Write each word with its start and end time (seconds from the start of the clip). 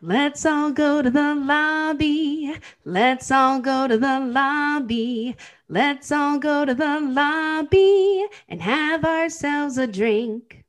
Let's 0.00 0.46
all 0.46 0.70
go 0.70 1.02
to 1.02 1.10
the 1.10 1.34
lobby. 1.34 2.54
Let's 2.84 3.32
all 3.32 3.58
go 3.58 3.88
to 3.88 3.98
the 3.98 4.20
lobby. 4.20 5.36
Let's 5.68 6.12
all 6.12 6.38
go 6.38 6.64
to 6.64 6.72
the 6.72 7.00
lobby 7.00 8.24
and 8.48 8.62
have 8.62 9.04
ourselves 9.04 9.76
a 9.76 9.88
drink. 9.88 10.64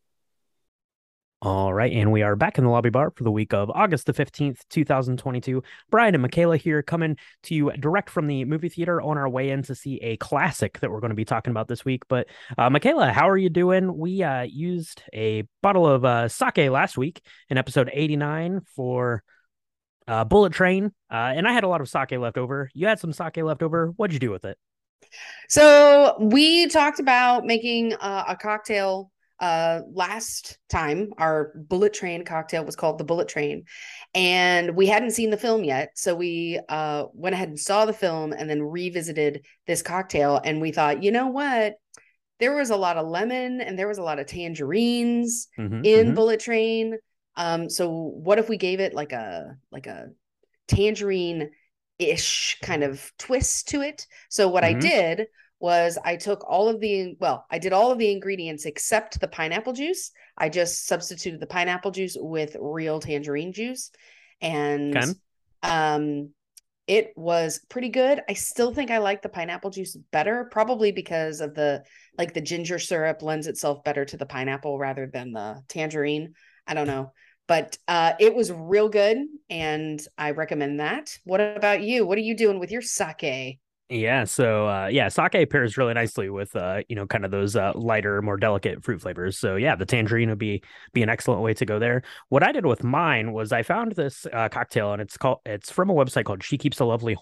All 1.42 1.74
right, 1.74 1.94
and 1.94 2.12
we 2.12 2.22
are 2.22 2.36
back 2.36 2.58
in 2.58 2.66
the 2.66 2.70
lobby 2.70 2.90
bar 2.90 3.14
for 3.16 3.24
the 3.24 3.32
week 3.32 3.54
of 3.54 3.70
August 3.70 4.06
the 4.06 4.14
15th, 4.14 4.60
2022. 4.68 5.64
Brian 5.90 6.14
and 6.14 6.22
Michaela 6.22 6.58
here 6.58 6.84
coming 6.84 7.16
to 7.44 7.55
you 7.55 7.72
direct 7.78 8.10
from 8.10 8.28
the 8.28 8.44
movie 8.44 8.68
theater 8.68 9.02
on 9.02 9.18
our 9.18 9.30
way 9.30 9.52
in 9.52 9.64
to 9.64 9.73
see 9.73 10.00
a 10.02 10.18
classic 10.18 10.82
that 10.82 10.91
we're 10.91 11.00
going 11.00 11.12
to 11.12 11.16
be 11.16 11.23
talking 11.23 11.52
about 11.52 11.70
this 11.70 11.86
week. 11.86 12.04
But 12.10 12.28
uh, 12.58 12.70
Michaela, 12.70 13.14
how 13.14 13.30
are 13.30 13.38
you 13.38 13.50
doing? 13.50 13.98
We 13.98 14.22
uh, 14.22 14.41
used 14.41 15.02
a 15.14 15.44
bottle 15.64 15.88
of 15.88 16.04
uh, 16.04 16.28
sake 16.28 16.70
last 16.70 16.98
week 16.98 17.22
in 17.50 17.58
episode 17.58 17.90
89 17.94 18.60
for 18.76 19.24
uh, 20.10 20.26
Bullet 20.26 20.52
Train, 20.52 20.91
uh, 21.10 21.32
and 21.38 21.48
I 21.48 21.54
had 21.54 21.63
a 21.63 21.70
lot 21.70 21.80
of 21.80 21.88
sake 21.88 22.12
left 22.12 22.38
over. 22.38 22.70
You 22.74 22.88
had 22.88 22.99
some 22.99 23.13
sake 23.13 23.38
left 23.38 23.63
over. 23.63 23.94
What'd 23.96 24.13
you 24.13 24.20
do 24.20 24.32
with 24.32 24.44
it? 24.44 24.58
So 25.48 26.18
we 26.20 26.68
talked 26.68 26.99
about 26.99 27.46
making 27.46 27.94
uh, 27.94 28.26
a 28.27 28.35
cocktail 28.35 29.10
uh 29.39 29.81
last 29.93 30.57
time 30.70 31.13
our 31.17 31.53
bullet 31.55 31.93
train 31.93 32.25
cocktail 32.25 32.66
was 32.66 32.75
called 32.75 32.98
the 32.98 33.03
bullet 33.03 33.27
train. 33.29 33.63
And 34.13 34.75
we 34.75 34.88
hadn't 34.88 35.12
seen 35.12 35.29
the 35.29 35.38
film 35.38 35.63
yet. 35.63 35.91
So 35.95 36.15
we 36.15 36.59
uh 36.70 37.05
went 37.13 37.35
ahead 37.35 37.49
and 37.49 37.59
saw 37.59 37.85
the 37.85 37.93
film 37.93 38.34
and 38.34 38.49
then 38.49 38.62
revisited 38.62 39.45
this 39.67 39.81
cocktail. 39.81 40.41
And 40.43 40.62
we 40.62 40.71
thought 40.71 41.03
you 41.03 41.12
know 41.12 41.27
what? 41.27 41.75
There 42.39 42.55
was 42.55 42.70
a 42.70 42.75
lot 42.77 42.98
of 42.98 43.07
lemon 43.07 43.62
and 43.62 43.77
there 43.77 43.88
was 43.88 43.98
a 43.98 44.03
lot 44.03 44.20
of 44.20 44.27
tangerines 44.27 45.48
Mhm, 45.57 45.84
in 45.84 46.07
mhm. 46.07 46.15
bullet 46.15 46.40
train. 46.40 46.98
Um 47.35 47.70
so 47.70 47.90
what 47.91 48.40
if 48.40 48.49
we 48.49 48.57
gave 48.57 48.79
it 48.79 48.93
like 48.93 49.12
a 49.13 49.57
like 49.71 49.87
a 49.87 50.09
tangerine 50.67 51.51
ish 51.99 52.57
kind 52.62 52.84
of 52.84 53.12
twist 53.18 53.70
to 53.70 53.81
it? 53.81 54.07
So 54.29 54.48
what 54.48 54.63
i 54.63 54.74
Mhm. 54.74 54.79
did 54.81 55.27
was 55.60 55.98
I 56.04 56.15
took 56.15 56.43
all 56.49 56.70
of 56.70 56.79
the 56.79 57.15
well, 57.20 57.46
I 57.49 57.60
did 57.60 57.74
all 57.74 57.91
of 57.91 57.98
the 57.98 58.12
ingredients 58.12 58.65
except 58.65 59.20
the 59.20 59.27
pineapple 59.27 59.74
juice. 59.74 60.12
I 60.38 60.49
just 60.49 60.85
substituted 60.88 61.40
the 61.40 61.48
pineapple 61.48 61.91
juice 61.91 62.15
with 62.20 62.55
real 62.60 62.99
tangerine 62.99 63.52
juice 63.54 63.91
and 64.41 64.96
Okay. 64.96 65.13
um 65.63 66.30
it 66.88 67.13
was 67.16 67.59
pretty 67.69 67.90
good. 67.90 68.22
I 68.28 68.34
still 68.34 68.74
think 68.74 68.90
I 68.90 68.97
like 68.97 69.22
the 69.22 69.30
pineapple 69.30 69.69
juice 69.69 69.96
better 70.12 70.47
probably 70.52 70.91
because 70.91 71.40
of 71.40 71.53
the 71.53 71.84
like 72.18 72.34
the 72.34 72.41
ginger 72.41 72.80
syrup 72.80 73.22
lends 73.22 73.47
itself 73.47 73.84
better 73.84 74.06
to 74.06 74.18
the 74.18 74.25
pineapple 74.25 74.80
rather 74.80 75.06
than 75.06 75.31
the 75.31 75.62
tangerine. 75.68 76.34
I 76.66 76.74
don't 76.74 76.88
know. 76.88 77.13
But 77.47 77.78
uh 77.88 78.13
it 78.19 78.34
was 78.35 78.52
real 78.52 78.90
good 78.90 79.18
and 79.50 80.02
I 80.18 80.31
recommend 80.31 80.80
that. 80.80 81.16
What 81.25 81.41
about 81.41 81.81
you? 81.84 82.06
What 82.06 82.18
are 82.18 82.22
you 82.22 82.35
doing 82.35 82.59
with 82.59 82.72
your 82.72 82.81
sake? 82.81 83.59
Yeah, 83.91 84.25
so 84.25 84.68
uh 84.68 84.88
yeah, 84.91 85.07
sake 85.07 85.50
pairs 85.50 85.75
really 85.75 85.95
nicely 85.95 86.29
with 86.29 86.56
uh 86.56 86.84
you 86.90 86.95
know 86.95 87.07
kind 87.07 87.25
of 87.25 87.31
those 87.31 87.56
uh 87.56 87.72
lighter, 87.73 88.22
more 88.22 88.38
delicate 88.38 88.84
fruit 88.84 89.01
flavors. 89.01 89.40
So 89.40 89.56
yeah, 89.56 89.75
the 89.75 89.85
tangerine 89.85 90.29
would 90.29 90.38
be 90.38 90.62
be 90.94 91.01
an 91.01 91.09
excellent 91.09 91.41
way 91.41 91.56
to 91.56 91.66
go 91.66 91.79
there. 91.79 92.03
What 92.29 92.44
I 92.44 92.51
did 92.51 92.68
with 92.68 92.84
mine 92.84 93.31
was 93.34 93.51
I 93.51 93.63
found 93.63 93.94
this 93.94 94.28
uh, 94.31 94.47
cocktail 94.50 94.94
and 94.94 95.01
it's 95.01 95.18
called 95.18 95.40
it's 95.44 95.72
from 95.72 95.90
a 95.90 95.94
website 95.96 96.25
called 96.25 96.44
she 96.44 96.56
keeps 96.59 96.79
a 96.79 96.85
lovely. 96.85 97.16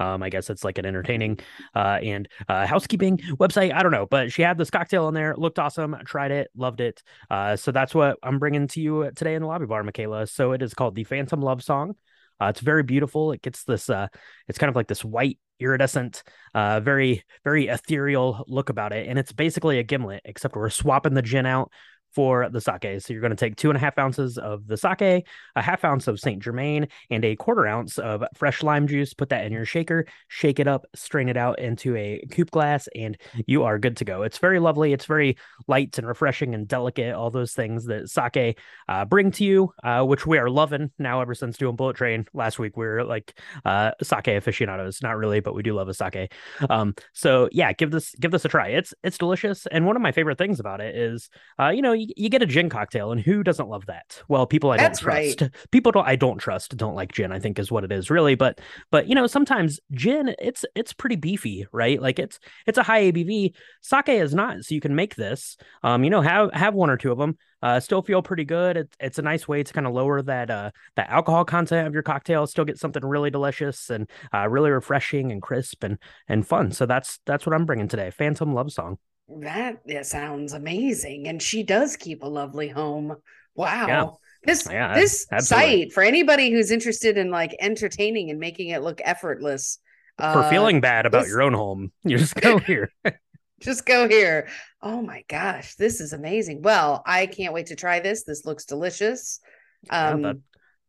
Um 0.00 0.22
I 0.22 0.30
guess 0.30 0.50
it's 0.50 0.64
like 0.64 0.78
an 0.78 0.86
entertaining 0.86 1.38
uh 1.76 1.98
and 2.02 2.28
uh 2.48 2.66
housekeeping 2.66 3.18
website. 3.38 3.72
I 3.72 3.84
don't 3.84 3.92
know, 3.92 4.06
but 4.06 4.32
she 4.32 4.42
had 4.42 4.58
this 4.58 4.70
cocktail 4.70 5.06
in 5.06 5.14
there, 5.14 5.36
looked 5.36 5.60
awesome, 5.60 5.94
tried 6.06 6.32
it, 6.32 6.50
loved 6.56 6.80
it. 6.80 7.02
So 7.30 7.70
that's 7.72 7.94
what 7.94 8.18
I'm 8.24 8.40
bringing 8.40 8.66
to 8.68 8.80
you 8.80 9.12
today 9.14 9.34
in 9.36 9.42
the 9.42 9.48
lobby 9.48 9.66
bar, 9.66 9.84
Michaela. 9.84 10.26
So 10.26 10.52
it 10.52 10.62
is 10.62 10.74
called 10.74 10.96
the 10.96 11.04
Phantom 11.04 11.40
Love 11.40 11.62
Song. 11.62 11.94
Uh, 12.40 12.46
it's 12.46 12.60
very 12.60 12.82
beautiful. 12.82 13.32
It 13.32 13.42
gets 13.42 13.64
this 13.64 13.88
uh 13.90 14.08
it's 14.48 14.58
kind 14.58 14.68
of 14.70 14.76
like 14.76 14.88
this 14.88 15.04
white 15.04 15.38
iridescent 15.58 16.22
uh 16.54 16.80
very 16.80 17.24
very 17.42 17.68
ethereal 17.68 18.44
look 18.46 18.68
about 18.68 18.92
it 18.92 19.08
and 19.08 19.18
it's 19.18 19.32
basically 19.32 19.78
a 19.78 19.82
gimlet 19.82 20.20
except 20.26 20.54
we're 20.54 20.68
swapping 20.68 21.14
the 21.14 21.22
gin 21.22 21.46
out 21.46 21.72
for 22.12 22.48
the 22.48 22.60
sake. 22.60 23.00
So 23.00 23.12
you're 23.12 23.20
going 23.20 23.30
to 23.30 23.36
take 23.36 23.56
two 23.56 23.70
and 23.70 23.76
a 23.76 23.80
half 23.80 23.98
ounces 23.98 24.38
of 24.38 24.66
the 24.66 24.76
sake 24.76 25.02
a 25.02 25.62
half 25.62 25.84
ounce 25.84 26.08
of 26.08 26.18
saint 26.18 26.42
germain 26.42 26.88
and 27.10 27.24
a 27.24 27.36
quarter 27.36 27.66
ounce 27.66 27.98
of 27.98 28.24
fresh 28.34 28.62
lime 28.62 28.86
juice. 28.86 29.12
Put 29.14 29.28
that 29.30 29.44
in 29.44 29.52
your 29.52 29.64
shaker 29.64 30.06
shake 30.28 30.58
it 30.58 30.66
up 30.66 30.86
strain 30.94 31.28
it 31.28 31.36
out 31.36 31.58
into 31.58 31.96
a 31.96 32.24
coupe 32.30 32.50
glass 32.50 32.88
and 32.94 33.18
you 33.46 33.64
are 33.64 33.78
good 33.78 33.96
to 33.98 34.04
go. 34.04 34.22
It's 34.22 34.38
very 34.38 34.58
lovely. 34.58 34.92
It's 34.92 35.04
very 35.04 35.36
light 35.68 35.98
and 35.98 36.06
refreshing 36.06 36.54
and 36.54 36.66
delicate 36.66 37.14
all 37.14 37.30
those 37.30 37.52
things 37.52 37.84
that 37.86 38.08
sake 38.08 38.58
uh, 38.88 39.04
bring 39.04 39.30
to 39.32 39.44
you 39.44 39.72
uh, 39.82 40.02
which 40.02 40.26
we 40.26 40.38
are 40.38 40.48
loving 40.48 40.90
now 40.98 41.20
ever 41.20 41.34
since 41.34 41.58
doing 41.58 41.76
bullet 41.76 41.96
train. 41.96 42.26
Last 42.32 42.58
week 42.58 42.76
we 42.76 42.86
are 42.86 43.04
like 43.04 43.38
uh 43.64 43.92
sake 44.02 44.28
aficionados. 44.28 45.02
Not 45.02 45.16
really 45.16 45.40
but 45.40 45.54
we 45.54 45.62
do 45.62 45.74
love 45.74 45.88
a 45.88 45.94
sake. 45.94 46.32
Um 46.70 46.94
so 47.12 47.48
yeah 47.52 47.72
give 47.72 47.90
this 47.90 48.14
give 48.14 48.30
this 48.30 48.44
a 48.44 48.48
try. 48.48 48.68
It's 48.68 48.94
it's 49.02 49.18
delicious. 49.18 49.66
And 49.66 49.86
one 49.86 49.96
of 49.96 50.02
my 50.02 50.12
favorite 50.12 50.38
things 50.38 50.60
about 50.60 50.80
it 50.80 50.96
is 50.96 51.28
uh 51.60 51.68
you 51.68 51.82
know 51.82 51.92
you 52.16 52.28
get 52.28 52.42
a 52.42 52.46
gin 52.46 52.68
cocktail 52.68 53.12
and 53.12 53.20
who 53.20 53.42
doesn't 53.42 53.68
love 53.68 53.86
that? 53.86 54.22
Well 54.28 54.46
people 54.46 54.70
i 54.70 54.76
That's 54.76 55.00
don't 55.00 55.10
trust. 55.10 55.42
People 55.70 55.92
don't 55.92 56.06
i 56.06 56.16
don't 56.16 56.38
trust 56.38 56.76
don't 56.76 56.94
like 56.94 57.12
gin 57.12 57.32
i 57.32 57.38
think 57.38 57.58
is 57.58 57.70
what 57.70 57.84
it 57.84 57.92
is 57.92 58.10
really 58.10 58.34
but 58.34 58.60
but 58.90 59.08
you 59.08 59.14
know 59.14 59.26
sometimes 59.26 59.80
gin 59.92 60.34
it's 60.38 60.64
it's 60.74 60.92
pretty 60.92 61.16
beefy 61.16 61.66
right? 61.72 62.00
Like 62.00 62.18
it's 62.18 62.38
it's 62.66 62.78
a 62.78 62.82
high 62.82 63.10
abv 63.10 63.54
sake 63.80 64.08
is 64.08 64.34
not 64.34 64.64
so 64.64 64.74
you 64.74 64.80
can 64.80 64.94
make 64.94 65.16
this. 65.16 65.56
Um 65.82 66.04
you 66.04 66.10
know 66.10 66.20
have 66.20 66.52
have 66.52 66.74
one 66.74 66.90
or 66.90 66.96
two 66.96 67.12
of 67.12 67.18
them 67.18 67.36
uh 67.62 67.80
still 67.80 68.02
feel 68.02 68.22
pretty 68.22 68.44
good. 68.44 68.76
It's, 68.76 68.96
it's 69.00 69.18
a 69.18 69.22
nice 69.22 69.48
way 69.48 69.62
to 69.62 69.72
kind 69.72 69.86
of 69.86 69.92
lower 69.92 70.22
that 70.22 70.50
uh 70.50 70.70
that 70.96 71.10
alcohol 71.10 71.44
content 71.44 71.86
of 71.86 71.94
your 71.94 72.02
cocktail 72.02 72.46
still 72.46 72.64
get 72.64 72.78
something 72.78 73.04
really 73.04 73.30
delicious 73.30 73.90
and 73.90 74.08
uh 74.34 74.48
really 74.48 74.70
refreshing 74.70 75.32
and 75.32 75.42
crisp 75.42 75.82
and 75.82 75.98
and 76.28 76.46
fun. 76.46 76.72
So 76.72 76.86
that's 76.86 77.20
that's 77.26 77.46
what 77.46 77.54
i'm 77.54 77.66
bringing 77.66 77.88
today 77.88 78.10
phantom 78.10 78.54
love 78.54 78.72
song 78.72 78.98
That 79.28 79.78
yeah, 79.86 80.02
sounds 80.02 80.52
amazing. 80.52 81.26
And 81.28 81.42
she 81.42 81.62
does 81.62 81.96
keep 81.96 82.22
a 82.22 82.26
lovely 82.28 82.68
home. 82.68 83.16
Wow. 83.54 83.86
Yeah. 83.88 84.06
This 84.44 84.68
Yeah, 84.70 84.94
this 84.94 85.26
absolutely. 85.32 85.82
site 85.84 85.92
for 85.92 86.02
anybody 86.02 86.50
who's 86.50 86.70
interested 86.70 87.16
in 87.18 87.30
like 87.30 87.56
entertaining 87.58 88.30
and 88.30 88.38
making 88.38 88.68
it 88.68 88.82
look 88.82 89.00
effortless. 89.04 89.78
for 90.18 90.24
uh, 90.24 90.50
feeling 90.50 90.80
bad 90.80 91.06
about 91.06 91.22
this- 91.22 91.30
your 91.30 91.42
own 91.42 91.52
home 91.54 91.90
you 92.04 92.18
just 92.18 92.36
go 92.36 92.58
here 92.58 92.90
just 93.60 93.84
go 93.86 94.06
here. 94.08 94.48
Oh 94.82 95.02
my 95.02 95.24
gosh, 95.28 95.74
this 95.74 96.00
is 96.00 96.12
amazing. 96.12 96.62
Well, 96.62 97.02
I 97.04 97.26
can't 97.26 97.52
wait 97.54 97.66
to 97.66 97.76
try 97.76 97.98
this. 98.00 98.22
This 98.24 98.44
looks 98.44 98.64
delicious. 98.66 99.40
Yeah, 99.84 100.08
Um 100.10 100.22
that- 100.22 100.36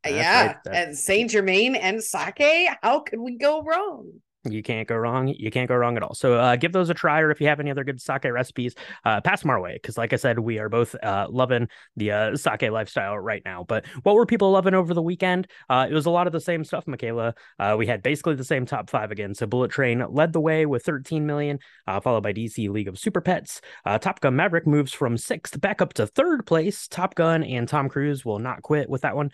yeah, 0.05 0.45
right. 0.47 0.55
And 0.71 0.97
Saint 0.97 1.31
Germain 1.31 1.75
and 1.75 2.01
sake. 2.03 2.69
How 2.83 2.99
could 2.99 3.19
we 3.19 3.37
go 3.37 3.61
wrong? 3.63 4.21
You 4.51 4.63
can't 4.63 4.87
go 4.87 4.95
wrong. 4.95 5.27
You 5.27 5.51
can't 5.51 5.67
go 5.67 5.75
wrong 5.75 5.97
at 5.97 6.03
all. 6.03 6.13
So 6.13 6.35
uh, 6.35 6.55
give 6.55 6.71
those 6.71 6.89
a 6.89 6.93
try, 6.93 7.21
or 7.21 7.31
if 7.31 7.41
you 7.41 7.47
have 7.47 7.59
any 7.59 7.71
other 7.71 7.83
good 7.83 8.01
sake 8.01 8.25
recipes, 8.25 8.75
uh, 9.05 9.21
pass 9.21 9.41
them 9.41 9.49
our 9.49 9.59
way. 9.59 9.73
Because, 9.73 9.97
like 9.97 10.13
I 10.13 10.15
said, 10.15 10.39
we 10.39 10.59
are 10.59 10.69
both 10.69 10.95
uh, 11.01 11.27
loving 11.29 11.67
the 11.95 12.11
uh, 12.11 12.35
sake 12.35 12.63
lifestyle 12.63 13.17
right 13.17 13.41
now. 13.45 13.65
But 13.67 13.85
what 14.03 14.15
were 14.15 14.25
people 14.25 14.51
loving 14.51 14.73
over 14.73 14.93
the 14.93 15.01
weekend? 15.01 15.47
Uh, 15.69 15.87
it 15.89 15.93
was 15.93 16.05
a 16.05 16.11
lot 16.11 16.27
of 16.27 16.33
the 16.33 16.39
same 16.39 16.63
stuff, 16.63 16.87
Michaela. 16.87 17.33
Uh, 17.59 17.75
we 17.77 17.87
had 17.87 18.01
basically 18.03 18.35
the 18.35 18.43
same 18.43 18.65
top 18.65 18.89
five 18.89 19.11
again. 19.11 19.33
So 19.33 19.45
Bullet 19.45 19.71
Train 19.71 20.03
led 20.09 20.33
the 20.33 20.39
way 20.39 20.65
with 20.65 20.83
13 20.83 21.25
million, 21.25 21.59
followed 22.01 22.23
by 22.23 22.33
DC 22.33 22.69
League 22.69 22.87
of 22.87 22.99
Super 22.99 23.21
Pets. 23.21 23.61
Top 23.85 24.19
Gun 24.19 24.35
Maverick 24.35 24.67
moves 24.67 24.93
from 24.93 25.17
sixth 25.17 25.59
back 25.59 25.81
up 25.81 25.93
to 25.93 26.07
third 26.07 26.45
place. 26.45 26.87
Top 26.87 27.15
Gun 27.15 27.43
and 27.43 27.67
Tom 27.67 27.89
Cruise 27.89 28.23
will 28.25 28.39
not 28.39 28.61
quit 28.61 28.89
with 28.89 29.01
that 29.01 29.15
one. 29.15 29.31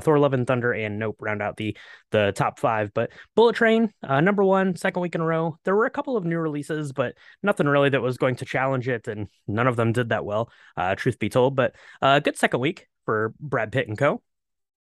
Thor: 0.00 0.18
Love 0.18 0.32
and 0.32 0.46
Thunder 0.46 0.72
and 0.72 0.98
Nope 0.98 1.16
round 1.20 1.42
out 1.42 1.56
the 1.56 1.76
the 2.10 2.32
top 2.34 2.58
five. 2.58 2.92
But 2.94 3.10
Bullet 3.34 3.56
Train, 3.56 3.90
number 4.02 4.44
one, 4.44 4.51
second 4.76 5.02
week 5.02 5.14
in 5.14 5.20
a 5.20 5.24
row. 5.26 5.58
There 5.64 5.76
were 5.76 5.86
a 5.86 5.90
couple 5.90 6.16
of 6.16 6.24
new 6.24 6.38
releases, 6.38 6.92
but 6.92 7.14
nothing 7.42 7.66
really 7.66 7.90
that 7.90 8.02
was 8.02 8.18
going 8.18 8.36
to 8.36 8.44
challenge 8.44 8.88
it, 8.88 9.08
and 9.08 9.28
none 9.46 9.66
of 9.66 9.76
them 9.76 9.92
did 9.92 10.10
that 10.10 10.24
well, 10.24 10.50
uh, 10.76 10.94
truth 10.94 11.18
be 11.18 11.28
told. 11.28 11.56
But 11.56 11.74
uh, 12.00 12.20
good 12.20 12.36
second 12.38 12.60
week 12.60 12.88
for 13.04 13.34
Brad 13.40 13.72
Pitt 13.72 13.88
and 13.88 13.98
co. 13.98 14.22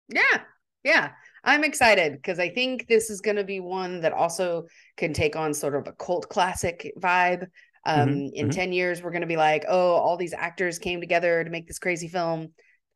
Yeah, 0.08 0.42
yeah. 0.84 1.12
I'm 1.44 1.64
excited 1.64 2.14
because 2.14 2.38
I 2.40 2.50
think 2.50 2.88
this 2.88 3.10
is 3.10 3.22
going 3.22 3.38
to 3.38 3.44
be 3.44 3.60
one 3.60 4.02
that 4.02 4.14
also 4.14 4.68
can 4.98 5.14
take 5.14 5.36
on 5.36 5.54
sort 5.54 5.76
of 5.76 5.88
a 5.88 5.94
cult 5.94 6.30
classic 6.30 6.92
vibe. 7.00 7.48
Um, 7.86 8.12
Mhm, 8.12 8.22
in 8.36 8.50
mhm. 8.50 8.52
10 8.52 8.74
years, 8.74 9.02
we're 9.02 9.10
going 9.12 9.22
to 9.22 9.28
be 9.28 9.38
like, 9.38 9.66
oh, 9.68 9.94
all 9.94 10.18
these 10.18 10.34
actors 10.34 10.78
came 10.78 11.00
together 11.00 11.44
to 11.44 11.50
make 11.50 11.68
this 11.68 11.80
crazy 11.80 12.08
film. 12.08 12.50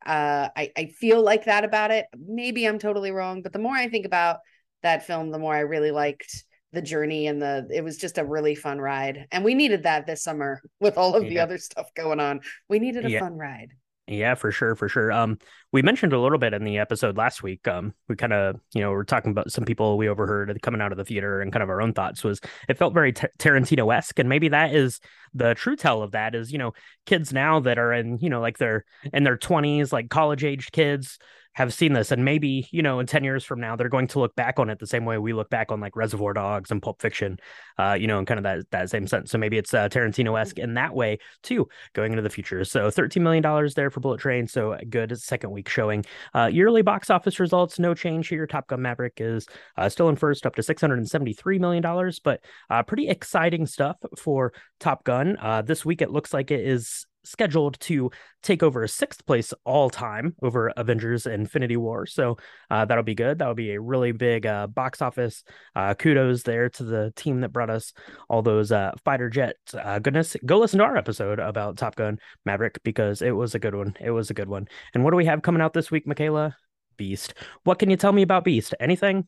Uh, 0.04 0.48
I, 0.56 0.70
I 0.76 0.86
feel 0.86 1.20
like 1.22 1.46
that 1.46 1.64
about 1.64 1.90
it. 1.90 2.06
Maybe 2.16 2.66
I'm 2.66 2.78
totally 2.78 3.10
wrong, 3.10 3.42
but 3.42 3.52
the 3.52 3.58
more 3.58 3.74
I 3.74 3.88
think 3.88 4.06
about 4.06 4.38
that 4.84 5.04
film, 5.04 5.30
the 5.32 5.40
more 5.40 5.54
I 5.56 5.60
really 5.60 5.90
liked 5.90 6.44
the 6.76 6.82
journey 6.82 7.26
and 7.26 7.42
the 7.42 7.66
it 7.74 7.82
was 7.82 7.96
just 7.96 8.18
a 8.18 8.24
really 8.24 8.54
fun 8.54 8.78
ride. 8.80 9.26
And 9.32 9.44
we 9.44 9.54
needed 9.54 9.82
that 9.82 10.06
this 10.06 10.22
summer 10.22 10.62
with 10.80 10.96
all 10.96 11.16
of 11.16 11.28
the 11.28 11.40
other 11.40 11.58
stuff 11.58 11.88
going 11.96 12.20
on. 12.20 12.40
We 12.68 12.78
needed 12.78 13.04
a 13.04 13.10
Yeah. 13.10 13.20
fun 13.20 13.36
ride. 13.36 13.70
Yeah, 14.08 14.36
for 14.36 14.52
sure, 14.52 14.76
for 14.76 14.88
sure. 14.88 15.10
Um, 15.10 15.36
we 15.72 15.82
mentioned 15.82 16.12
a 16.12 16.20
little 16.20 16.38
bit 16.38 16.54
in 16.54 16.62
the 16.62 16.78
episode 16.78 17.16
last 17.16 17.42
week. 17.42 17.66
Um, 17.66 17.92
we 18.08 18.14
kind 18.14 18.32
of, 18.32 18.60
you 18.72 18.80
know, 18.80 18.92
we're 18.92 19.02
talking 19.02 19.32
about 19.32 19.50
some 19.50 19.64
people 19.64 19.98
we 19.98 20.08
overheard 20.08 20.56
coming 20.62 20.80
out 20.80 20.92
of 20.92 20.98
the 20.98 21.04
theater 21.04 21.40
and 21.40 21.52
kind 21.52 21.64
of 21.64 21.68
our 21.70 21.82
own 21.82 21.92
thoughts 21.92 22.22
was 22.22 22.40
it 22.68 22.78
felt 22.78 22.94
very 22.94 23.12
t- 23.12 23.26
Tarantino 23.40 23.92
esque, 23.92 24.20
and 24.20 24.28
maybe 24.28 24.48
that 24.50 24.72
is 24.72 25.00
the 25.34 25.54
true 25.56 25.74
tell 25.74 26.02
of 26.02 26.12
that 26.12 26.36
is 26.36 26.52
you 26.52 26.58
know 26.58 26.72
kids 27.04 27.32
now 27.32 27.58
that 27.58 27.78
are 27.80 27.92
in 27.92 28.18
you 28.20 28.30
know 28.30 28.40
like 28.40 28.58
they're 28.58 28.84
in 29.12 29.24
their 29.24 29.36
twenties, 29.36 29.92
like 29.92 30.08
college 30.08 30.44
aged 30.44 30.70
kids 30.70 31.18
have 31.56 31.72
seen 31.72 31.94
this 31.94 32.12
and 32.12 32.24
maybe 32.24 32.68
you 32.70 32.82
know 32.82 33.00
in 33.00 33.06
10 33.06 33.24
years 33.24 33.42
from 33.42 33.58
now 33.58 33.74
they're 33.74 33.88
going 33.88 34.06
to 34.06 34.18
look 34.18 34.36
back 34.36 34.58
on 34.58 34.68
it 34.68 34.78
the 34.78 34.86
same 34.86 35.06
way 35.06 35.16
we 35.16 35.32
look 35.32 35.48
back 35.48 35.72
on 35.72 35.80
like 35.80 35.96
reservoir 35.96 36.34
dogs 36.34 36.70
and 36.70 36.82
pulp 36.82 37.00
fiction 37.00 37.38
uh 37.78 37.96
you 37.98 38.06
know 38.06 38.18
in 38.18 38.26
kind 38.26 38.38
of 38.38 38.44
that 38.44 38.70
that 38.70 38.90
same 38.90 39.06
sense. 39.06 39.30
So 39.30 39.38
maybe 39.38 39.56
it's 39.56 39.72
uh, 39.72 39.88
tarantino-esque 39.88 40.58
in 40.58 40.74
that 40.74 40.94
way 40.94 41.18
too 41.42 41.66
going 41.94 42.12
into 42.12 42.22
the 42.22 42.30
future. 42.30 42.64
So 42.64 42.90
13 42.90 43.22
million 43.22 43.42
dollars 43.42 43.74
there 43.74 43.90
for 43.90 44.00
bullet 44.00 44.20
train 44.20 44.46
so 44.46 44.76
good 44.90 45.18
second 45.18 45.50
week 45.50 45.68
showing. 45.68 46.04
Uh 46.34 46.50
yearly 46.52 46.82
box 46.82 47.08
office 47.08 47.40
results 47.40 47.78
no 47.78 47.94
change 47.94 48.28
here. 48.28 48.46
Top 48.46 48.68
gun 48.68 48.82
maverick 48.82 49.14
is 49.16 49.46
uh, 49.78 49.88
still 49.88 50.10
in 50.10 50.16
first 50.16 50.44
up 50.44 50.54
to 50.56 50.62
673 50.62 51.58
million 51.58 51.82
dollars 51.82 52.18
but 52.18 52.40
uh 52.68 52.82
pretty 52.82 53.08
exciting 53.08 53.66
stuff 53.66 53.96
for 54.18 54.52
top 54.78 55.04
gun. 55.04 55.38
Uh 55.40 55.62
this 55.62 55.84
week 55.86 56.02
it 56.02 56.10
looks 56.10 56.34
like 56.34 56.50
it 56.50 56.60
is 56.60 57.06
scheduled 57.26 57.78
to 57.80 58.10
take 58.42 58.62
over 58.62 58.86
sixth 58.86 59.26
place 59.26 59.52
all 59.64 59.90
time 59.90 60.34
over 60.42 60.72
Avengers 60.76 61.26
Infinity 61.26 61.76
War. 61.76 62.06
So 62.06 62.36
uh, 62.70 62.84
that'll 62.84 63.04
be 63.04 63.14
good. 63.14 63.38
That'll 63.38 63.54
be 63.54 63.72
a 63.72 63.80
really 63.80 64.12
big 64.12 64.46
uh, 64.46 64.66
box 64.68 65.02
office. 65.02 65.42
Uh, 65.74 65.94
kudos 65.94 66.42
there 66.44 66.68
to 66.70 66.84
the 66.84 67.12
team 67.16 67.40
that 67.40 67.52
brought 67.52 67.70
us 67.70 67.92
all 68.28 68.42
those 68.42 68.72
uh, 68.72 68.92
fighter 69.04 69.28
jet 69.28 69.56
uh, 69.74 69.98
goodness. 69.98 70.36
Go 70.44 70.58
listen 70.58 70.78
to 70.78 70.84
our 70.84 70.96
episode 70.96 71.38
about 71.38 71.76
Top 71.76 71.96
Gun 71.96 72.18
Maverick 72.44 72.80
because 72.82 73.22
it 73.22 73.32
was 73.32 73.54
a 73.54 73.58
good 73.58 73.74
one. 73.74 73.96
It 74.00 74.10
was 74.10 74.30
a 74.30 74.34
good 74.34 74.48
one. 74.48 74.68
And 74.94 75.04
what 75.04 75.10
do 75.10 75.16
we 75.16 75.26
have 75.26 75.42
coming 75.42 75.62
out 75.62 75.72
this 75.72 75.90
week, 75.90 76.06
Michaela? 76.06 76.56
Beast. 76.96 77.34
What 77.64 77.78
can 77.78 77.90
you 77.90 77.96
tell 77.96 78.12
me 78.12 78.22
about 78.22 78.44
Beast? 78.44 78.74
Anything? 78.80 79.26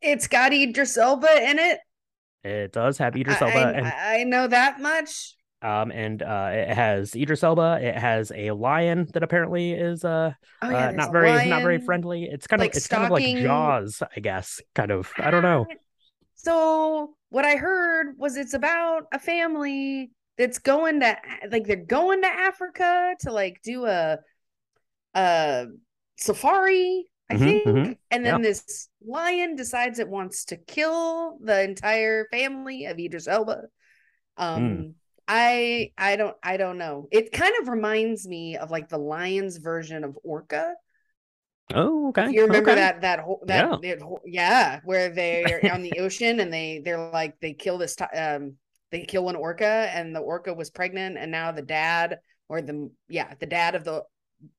It's 0.00 0.26
got 0.26 0.52
Idris 0.52 0.96
Elba 0.96 1.50
in 1.50 1.58
it. 1.58 1.80
It 2.42 2.72
does 2.72 2.96
have 2.98 3.16
Idris 3.16 3.42
Elba. 3.42 3.58
I, 3.58 3.72
and... 3.72 3.86
I 3.86 4.24
know 4.24 4.46
that 4.46 4.80
much. 4.80 5.36
Um, 5.62 5.90
and 5.90 6.22
uh, 6.22 6.50
it 6.52 6.74
has 6.74 7.14
Idris 7.14 7.42
Elba. 7.42 7.80
It 7.82 7.96
has 7.96 8.32
a 8.34 8.52
lion 8.52 9.08
that 9.12 9.22
apparently 9.22 9.72
is 9.72 10.04
uh, 10.04 10.32
oh, 10.62 10.70
yeah, 10.70 10.88
uh 10.88 10.90
not 10.92 11.12
very 11.12 11.28
lion, 11.28 11.50
not 11.50 11.62
very 11.62 11.78
friendly. 11.78 12.24
It's 12.24 12.46
kind 12.46 12.60
like 12.60 12.70
of 12.70 12.76
it's 12.76 12.86
stalking... 12.86 13.10
kind 13.10 13.22
of 13.22 13.34
like 13.34 13.42
Jaws, 13.44 14.02
I 14.16 14.20
guess. 14.20 14.60
Kind 14.74 14.90
of. 14.90 15.12
I 15.18 15.30
don't 15.30 15.42
know. 15.42 15.66
So 16.42 17.16
what 17.28 17.44
I 17.44 17.56
heard 17.56 18.16
was 18.16 18.38
it's 18.38 18.54
about 18.54 19.02
a 19.12 19.18
family 19.18 20.10
that's 20.38 20.58
going 20.58 21.00
to 21.00 21.18
like 21.50 21.66
they're 21.66 21.76
going 21.76 22.22
to 22.22 22.28
Africa 22.28 23.14
to 23.20 23.30
like 23.30 23.60
do 23.62 23.84
a 23.84 24.18
a 25.14 25.66
safari, 26.16 27.10
I 27.28 27.34
mm-hmm, 27.34 27.44
think. 27.44 27.66
Mm-hmm. 27.66 27.92
And 28.10 28.24
then 28.24 28.36
yeah. 28.36 28.48
this 28.48 28.88
lion 29.06 29.54
decides 29.54 29.98
it 29.98 30.08
wants 30.08 30.46
to 30.46 30.56
kill 30.56 31.36
the 31.42 31.62
entire 31.62 32.26
family 32.30 32.86
of 32.86 32.98
Idris 32.98 33.28
Elba. 33.28 33.64
Um 34.38 34.62
mm 34.62 34.94
I 35.32 35.92
I 35.96 36.16
don't 36.16 36.36
I 36.42 36.56
don't 36.56 36.76
know. 36.76 37.06
It 37.12 37.30
kind 37.30 37.54
of 37.62 37.68
reminds 37.68 38.26
me 38.26 38.56
of 38.56 38.72
like 38.72 38.88
the 38.88 38.98
Lions 38.98 39.58
version 39.58 40.02
of 40.02 40.18
Orca. 40.24 40.74
Oh, 41.72 42.08
okay. 42.08 42.32
You 42.32 42.42
remember 42.42 42.70
okay. 42.70 42.80
that 42.80 43.00
that 43.02 43.20
that 43.46 43.78
yeah. 43.80 43.94
yeah, 44.24 44.80
where 44.82 45.10
they're 45.10 45.60
on 45.72 45.82
the 45.82 46.00
ocean 46.00 46.40
and 46.40 46.52
they 46.52 46.82
they're 46.84 47.10
like 47.10 47.38
they 47.40 47.52
kill 47.52 47.78
this 47.78 47.94
um 48.12 48.56
they 48.90 49.02
kill 49.02 49.28
an 49.28 49.36
orca 49.36 49.88
and 49.94 50.16
the 50.16 50.18
orca 50.18 50.52
was 50.52 50.68
pregnant 50.68 51.16
and 51.16 51.30
now 51.30 51.52
the 51.52 51.62
dad 51.62 52.18
or 52.48 52.60
the 52.60 52.90
yeah 53.08 53.32
the 53.38 53.46
dad 53.46 53.76
of 53.76 53.84
the 53.84 54.02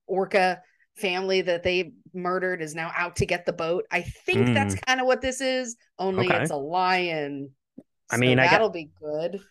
orca 0.07 0.61
family 0.95 1.41
that 1.41 1.63
they 1.63 1.91
murdered 2.13 2.61
is 2.61 2.75
now 2.75 2.93
out 2.95 3.17
to 3.17 3.25
get 3.25 3.45
the 3.45 3.51
boat. 3.51 3.83
I 3.91 4.03
think 4.03 4.47
mm. 4.47 4.53
that's 4.53 4.75
kind 4.75 5.01
of 5.01 5.05
what 5.05 5.19
this 5.19 5.41
is. 5.41 5.75
Only 5.99 6.27
okay. 6.27 6.41
it's 6.41 6.51
a 6.51 6.55
lion. 6.55 7.49
I 8.09 8.15
mean, 8.15 8.37
that'll 8.37 8.69
I 8.69 8.71
be 8.71 8.89
good. 9.01 9.41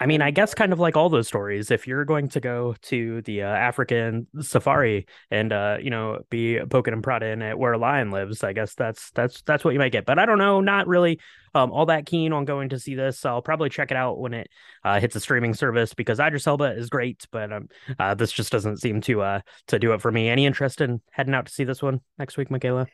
I 0.00 0.06
mean, 0.06 0.22
I 0.22 0.30
guess 0.30 0.54
kind 0.54 0.72
of 0.72 0.78
like 0.78 0.96
all 0.96 1.08
those 1.08 1.26
stories, 1.26 1.72
if 1.72 1.88
you're 1.88 2.04
going 2.04 2.28
to 2.28 2.40
go 2.40 2.76
to 2.82 3.20
the 3.22 3.42
uh, 3.42 3.48
African 3.48 4.28
safari 4.40 5.06
and 5.30 5.52
uh, 5.52 5.78
you 5.80 5.90
know 5.90 6.20
be 6.30 6.60
poking 6.70 6.94
and 6.94 7.02
prodding 7.02 7.42
at 7.42 7.58
where 7.58 7.72
a 7.72 7.78
lion 7.78 8.12
lives, 8.12 8.44
I 8.44 8.52
guess 8.52 8.74
that's 8.74 9.10
that's 9.10 9.42
that's 9.42 9.64
what 9.64 9.72
you 9.72 9.80
might 9.80 9.90
get. 9.90 10.06
But 10.06 10.20
I 10.20 10.26
don't 10.26 10.38
know, 10.38 10.60
not 10.60 10.86
really 10.86 11.18
um, 11.52 11.72
all 11.72 11.86
that 11.86 12.06
keen 12.06 12.32
on 12.32 12.44
going 12.44 12.68
to 12.68 12.78
see 12.78 12.94
this. 12.94 13.26
I'll 13.26 13.42
probably 13.42 13.70
check 13.70 13.90
it 13.90 13.96
out 13.96 14.20
when 14.20 14.34
it 14.34 14.48
uh, 14.84 15.00
hits 15.00 15.16
a 15.16 15.20
streaming 15.20 15.54
service 15.54 15.94
because 15.94 16.20
Idris 16.20 16.46
Elba 16.46 16.76
is 16.76 16.88
great, 16.90 17.26
but 17.32 17.52
um, 17.52 17.68
uh, 17.98 18.14
this 18.14 18.30
just 18.30 18.52
doesn't 18.52 18.76
seem 18.78 19.00
to 19.02 19.22
uh 19.22 19.40
to 19.66 19.80
do 19.80 19.94
it 19.94 20.00
for 20.00 20.12
me. 20.12 20.28
Any 20.28 20.46
interest 20.46 20.80
in 20.80 21.00
heading 21.10 21.34
out 21.34 21.46
to 21.46 21.52
see 21.52 21.64
this 21.64 21.82
one 21.82 22.00
next 22.18 22.36
week, 22.36 22.52
Michaela? 22.52 22.86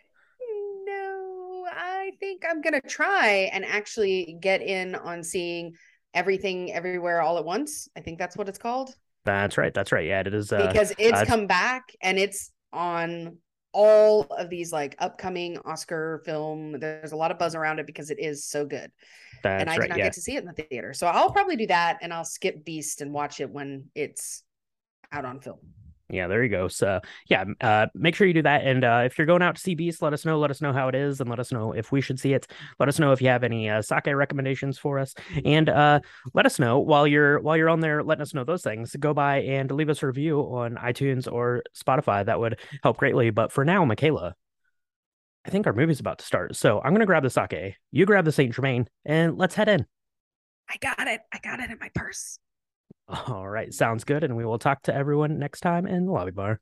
No, 0.87 1.67
I 1.71 2.13
think 2.19 2.45
I'm 2.49 2.63
gonna 2.63 2.81
try 2.81 3.51
and 3.53 3.63
actually 3.63 4.39
get 4.41 4.63
in 4.63 4.95
on 4.95 5.23
seeing 5.23 5.75
everything 6.15 6.73
everywhere 6.73 7.21
all 7.21 7.39
at 7.39 7.45
once. 7.45 7.89
I 7.97 8.01
think 8.01 8.19
that's 8.19 8.37
what 8.37 8.49
it's 8.49 8.59
called. 8.59 8.95
That's 9.25 9.59
right. 9.59 9.73
That's 9.73 9.93
right. 9.93 10.07
Yeah, 10.07 10.21
it 10.21 10.35
is. 10.35 10.53
Uh, 10.53 10.67
because 10.67 10.93
it's 10.99 11.19
uh, 11.19 11.25
come 11.25 11.47
back 11.47 11.95
and 12.03 12.19
it's 12.19 12.51
on 12.73 13.39
all 13.73 14.23
of 14.31 14.49
these 14.49 14.73
like 14.73 14.95
upcoming 14.99 15.59
Oscar 15.65 16.23
film. 16.25 16.79
There's 16.79 17.13
a 17.13 17.17
lot 17.17 17.31
of 17.31 17.39
buzz 17.39 17.55
around 17.55 17.81
it 17.81 17.87
because 17.87 18.11
it 18.11 18.19
is 18.19 18.45
so 18.45 18.65
good. 18.65 18.91
and 19.45 19.69
I 19.69 19.77
right, 19.77 19.83
did 19.83 19.89
not 19.91 19.99
yeah. 19.99 20.05
get 20.05 20.13
to 20.15 20.21
see 20.21 20.37
it 20.37 20.45
in 20.45 20.47
the 20.47 20.53
theater. 20.53 20.95
So 20.95 21.07
I'll 21.07 21.33
probably 21.33 21.57
do 21.57 21.67
that 21.67 21.99
and 22.01 22.13
I'll 22.13 22.25
skip 22.25 22.65
Beast 22.65 23.01
and 23.01 23.13
watch 23.13 23.41
it 23.41 23.51
when 23.51 23.91
it's 23.95 24.43
out 25.13 25.25
on 25.25 25.41
film. 25.41 25.59
Yeah, 26.11 26.29
there 26.29 26.43
you 26.43 26.51
go. 26.51 26.69
So 26.69 27.01
yeah, 27.29 27.45
uh, 27.63 27.87
make 27.95 28.15
sure 28.15 28.27
you 28.27 28.35
do 28.35 28.43
that. 28.43 28.65
And 28.65 28.85
uh, 28.85 29.03
if 29.07 29.17
you're 29.17 29.27
going 29.27 29.41
out 29.41 29.57
to 29.57 29.61
see 29.61 29.75
Beast, 29.75 30.03
let 30.03 30.13
us 30.13 30.27
know. 30.27 30.39
Let 30.39 30.51
us 30.51 30.61
know 30.61 30.73
how 30.73 30.89
it 30.89 30.95
is, 30.95 31.21
and 31.21 31.31
let 31.31 31.39
us 31.39 31.51
know 31.51 31.73
if 31.73 31.93
we 31.93 32.03
should 32.03 32.21
see 32.21 32.35
it. 32.35 32.47
Let 32.79 32.91
us 32.91 32.99
know 32.99 33.13
if 33.13 33.23
you 33.23 33.29
have 33.29 33.43
any 33.43 33.71
uh, 33.71 33.81
sake 33.81 34.07
recommendations 34.07 34.79
for 34.79 34.99
us, 34.99 35.15
and 35.45 35.69
uh, 35.71 36.01
let 36.35 36.45
us 36.45 36.59
know 36.59 36.79
while 36.79 37.07
you're 37.07 37.41
while 37.41 37.57
you're 37.57 37.71
on 37.71 37.81
there, 37.81 38.03
letting 38.03 38.21
us 38.21 38.35
know 38.35 38.45
those 38.45 38.63
things. 38.63 38.95
Go 38.97 39.15
by 39.15 39.41
and 39.41 39.71
leave 39.71 39.89
us 39.89 40.03
a 40.03 40.07
review 40.07 40.41
on 40.41 40.75
iTunes 40.75 41.31
or 41.31 41.63
Spotify. 41.75 42.27
That 42.27 42.39
would 42.39 42.61
help 42.83 42.99
greatly. 42.99 43.31
But 43.31 43.51
for 43.51 43.65
now, 43.65 43.83
Michaela, 43.87 44.35
I 45.47 45.51
think 45.51 45.67
our 45.67 45.73
movie's 45.73 46.01
about 46.01 46.19
to 46.19 46.27
start. 46.27 46.55
So 46.55 46.83
I'm 46.83 46.93
gonna 46.93 47.07
grab 47.07 47.23
the 47.23 47.31
sake. 47.31 47.77
You 47.93 48.05
grab 48.05 48.27
the 48.27 48.33
Saint 48.33 48.55
Germain, 48.55 48.89
and 49.07 49.39
let's 49.39 49.55
head 49.55 49.71
in. 49.71 49.87
I 50.69 50.77
got 50.77 51.09
it. 51.09 51.23
I 51.33 51.39
got 51.43 51.61
it 51.61 51.71
in 51.71 51.79
my 51.81 51.89
purse. 51.95 52.39
All 53.09 53.49
right, 53.49 53.73
sounds 53.73 54.05
good. 54.05 54.25
And 54.25 54.37
we 54.37 54.45
will 54.45 54.59
talk 54.59 54.83
to 54.83 54.95
everyone 54.95 55.39
next 55.39 55.61
time 55.61 55.87
in 55.87 56.07
the 56.07 56.13
lobby 56.13 56.31
bar. 56.31 56.61